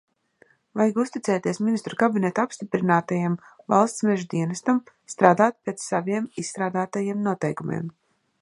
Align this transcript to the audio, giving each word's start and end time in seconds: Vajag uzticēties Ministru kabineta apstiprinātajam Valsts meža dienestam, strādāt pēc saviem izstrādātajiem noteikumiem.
Vajag 0.79 0.95
uzticēties 1.01 1.59
Ministru 1.65 1.99
kabineta 2.03 2.45
apstiprinātajam 2.49 3.37
Valsts 3.75 4.07
meža 4.09 4.27
dienestam, 4.33 4.83
strādāt 5.17 5.61
pēc 5.69 5.89
saviem 5.93 6.29
izstrādātajiem 6.45 7.27
noteikumiem. 7.31 7.87